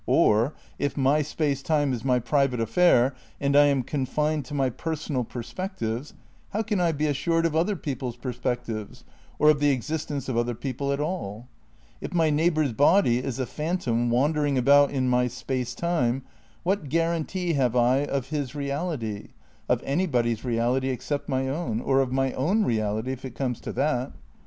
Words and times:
Or, 0.07 0.55
if 0.79 0.97
my 0.97 1.21
space 1.21 1.61
time 1.61 1.93
is 1.93 2.03
my 2.03 2.17
private 2.17 2.59
affair 2.59 3.13
and 3.39 3.55
I 3.55 3.67
am 3.67 3.83
confined 3.83 4.45
to 4.45 4.55
my 4.55 4.71
personal 4.71 5.23
perspectives, 5.23 6.15
how 6.49 6.63
can 6.63 6.79
I 6.81 6.91
be 6.91 7.05
assured 7.05 7.45
of 7.45 7.55
other 7.55 7.75
people's 7.75 8.17
perspectives, 8.17 9.03
or 9.37 9.51
of 9.51 9.59
the 9.59 9.69
exist 9.69 10.09
ence 10.09 10.27
of 10.27 10.35
other 10.35 10.55
people 10.55 10.91
at 10.91 10.99
all? 10.99 11.47
If 12.01 12.15
my 12.15 12.31
neighbour's 12.31 12.73
body 12.73 13.19
is 13.19 13.37
a 13.37 13.45
phantom 13.45 14.09
wandering 14.09 14.57
about 14.57 14.89
in 14.89 15.07
my 15.07 15.27
space 15.27 15.75
time, 15.75 16.23
what 16.63 16.89
guarantee 16.89 17.53
have 17.53 17.75
I 17.75 17.97
of 17.97 18.29
his 18.29 18.55
reality, 18.55 19.27
of 19.69 19.83
anybody's 19.85 20.43
reality 20.43 20.89
except 20.89 21.29
my 21.29 21.47
own, 21.47 21.79
or 21.79 21.99
of 21.99 22.11
my 22.11 22.33
own 22.33 22.63
reality, 22.65 23.11
if 23.11 23.23
it 23.23 23.35
comes 23.35 23.61
to 23.61 23.71
that? 23.73 24.13